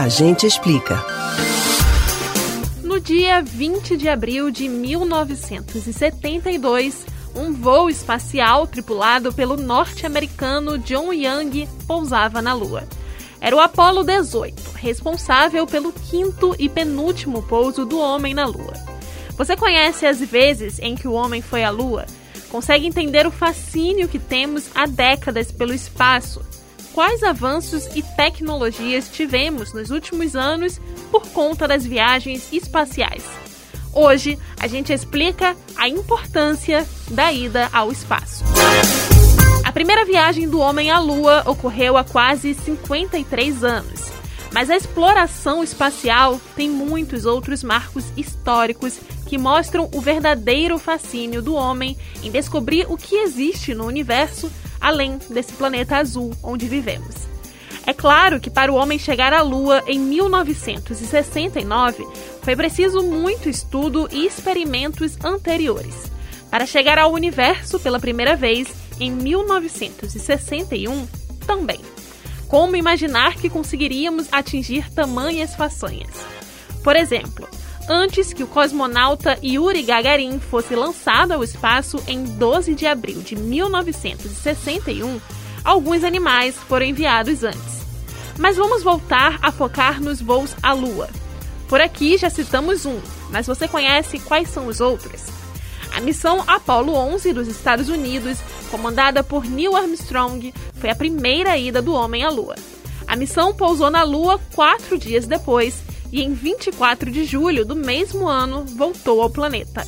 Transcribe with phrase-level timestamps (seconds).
[0.00, 1.04] A gente explica.
[2.82, 7.04] No dia 20 de abril de 1972,
[7.36, 12.88] um voo espacial tripulado pelo norte-americano John Young pousava na Lua.
[13.42, 18.72] Era o Apollo 18, responsável pelo quinto e penúltimo pouso do homem na Lua.
[19.36, 22.06] Você conhece as vezes em que o homem foi à Lua?
[22.48, 26.40] Consegue entender o fascínio que temos há décadas pelo espaço?
[26.92, 30.80] Quais avanços e tecnologias tivemos nos últimos anos
[31.10, 33.22] por conta das viagens espaciais?
[33.92, 38.44] Hoje a gente explica a importância da ida ao espaço.
[39.64, 44.10] A primeira viagem do homem à Lua ocorreu há quase 53 anos.
[44.52, 51.54] Mas a exploração espacial tem muitos outros marcos históricos que mostram o verdadeiro fascínio do
[51.54, 57.28] homem em descobrir o que existe no universo além desse planeta azul onde vivemos.
[57.86, 62.06] É claro que para o homem chegar à Lua em 1969
[62.42, 66.10] foi preciso muito estudo e experimentos anteriores.
[66.50, 68.68] Para chegar ao universo pela primeira vez
[68.98, 71.06] em 1961
[71.46, 71.80] também.
[72.48, 76.10] Como imaginar que conseguiríamos atingir tamanhas façanhas?
[76.82, 77.48] Por exemplo,
[77.90, 83.34] antes que o cosmonauta Yuri Gagarin fosse lançado ao espaço em 12 de abril de
[83.34, 85.20] 1961,
[85.64, 87.80] alguns animais foram enviados antes.
[88.38, 91.10] Mas vamos voltar a focar nos voos à Lua.
[91.68, 95.22] Por aqui já citamos um, mas você conhece quais são os outros?
[95.92, 98.38] A missão Apollo 11 dos Estados Unidos,
[98.70, 102.54] comandada por Neil Armstrong, foi a primeira ida do homem à Lua.
[103.08, 108.28] A missão pousou na Lua quatro dias depois e, em 24 de julho do mesmo
[108.28, 109.86] ano, voltou ao planeta.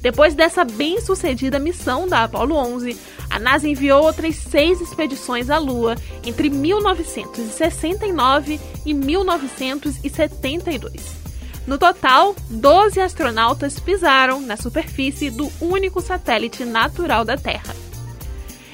[0.00, 2.98] Depois dessa bem-sucedida missão da Apollo 11,
[3.30, 11.22] a NASA enviou outras seis expedições à Lua entre 1969 e 1972.
[11.66, 17.76] No total, 12 astronautas pisaram na superfície do único satélite natural da Terra.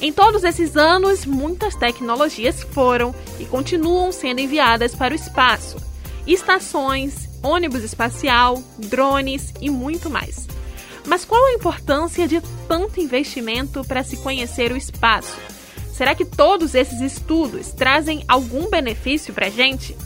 [0.00, 5.89] Em todos esses anos, muitas tecnologias foram e continuam sendo enviadas para o espaço:
[6.32, 10.46] estações, ônibus espacial, drones e muito mais.
[11.06, 15.36] Mas qual a importância de tanto investimento para se conhecer o espaço?
[15.92, 19.96] Será que todos esses estudos trazem algum benefício para a gente?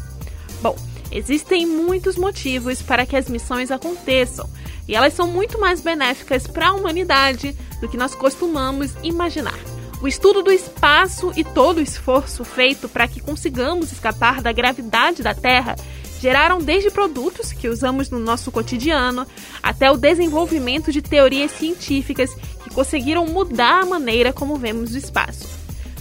[0.61, 0.77] Bom,
[1.11, 4.49] existem muitos motivos para que as missões aconteçam
[4.89, 9.59] e elas são muito mais benéficas para a humanidade do que nós costumamos imaginar.
[10.03, 15.23] O estudo do espaço e todo o esforço feito para que consigamos escapar da gravidade
[15.23, 15.77] da Terra
[16.25, 19.27] geraram desde produtos que usamos no nosso cotidiano
[19.63, 25.47] até o desenvolvimento de teorias científicas que conseguiram mudar a maneira como vemos o espaço.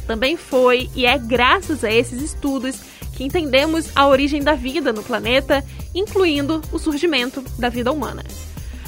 [0.07, 2.79] Também foi e é graças a esses estudos
[3.11, 5.61] que entendemos a origem da vida no planeta,
[5.93, 8.23] incluindo o surgimento da vida humana.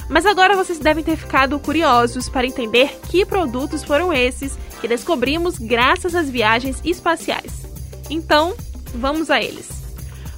[0.08, 5.58] Mas agora vocês devem ter ficado curiosos para entender que produtos foram esses que descobrimos
[5.58, 7.66] graças às viagens espaciais.
[8.08, 8.54] Então,
[8.94, 9.75] vamos a eles.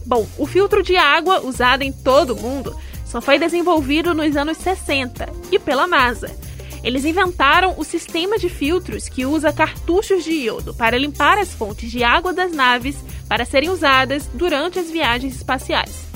[0.09, 2.75] Bom, o filtro de água usado em todo o mundo
[3.05, 6.35] só foi desenvolvido nos anos 60 e pela NASA.
[6.83, 11.91] Eles inventaram o sistema de filtros que usa cartuchos de iodo para limpar as fontes
[11.91, 12.97] de água das naves
[13.29, 16.07] para serem usadas durante as viagens espaciais.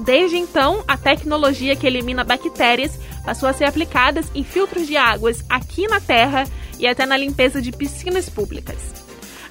[0.00, 5.44] Desde então, a tecnologia que elimina bactérias passou a ser aplicada em filtros de águas
[5.50, 6.44] aqui na Terra
[6.78, 9.03] e até na limpeza de piscinas públicas.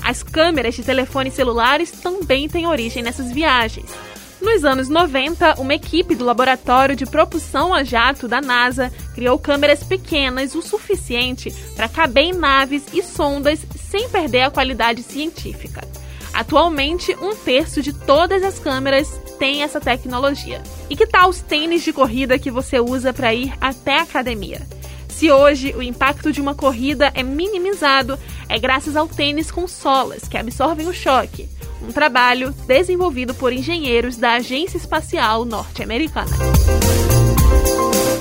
[0.04, 3.90] As câmeras de telefones celulares também têm origem nessas viagens.
[4.42, 9.82] Nos anos 90, uma equipe do Laboratório de Propulsão a Jato da NASA criou câmeras
[9.84, 15.82] pequenas o suficiente para caber em naves e sondas sem perder a qualidade científica.
[16.34, 19.08] Atualmente, um terço de todas as câmeras
[19.40, 20.62] tem essa tecnologia.
[20.90, 24.62] E que tal os tênis de corrida que você usa para ir até a academia?
[25.24, 28.20] Se hoje o impacto de uma corrida é minimizado,
[28.50, 31.48] é graças ao tênis com solas que absorvem o choque,
[31.82, 36.30] um trabalho desenvolvido por engenheiros da Agência Espacial Norte-Americana.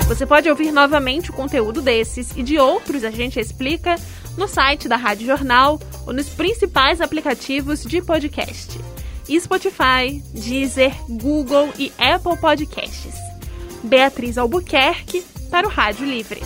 [0.07, 3.97] Você pode ouvir novamente o conteúdo desses e de outros a gente explica
[4.37, 8.79] no site da Rádio Jornal ou nos principais aplicativos de podcast.
[9.29, 13.15] Spotify, Deezer, Google e Apple Podcasts.
[13.83, 16.41] Beatriz Albuquerque para o Rádio Livre.